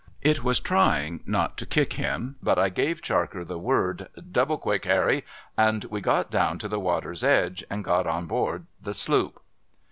[0.23, 4.85] It was trying not to kick him, but I gave Charker the word,' Double quick,
[4.85, 5.23] Harry!'
[5.59, 9.39] and we got down to the water's edge, and got on board the sloop.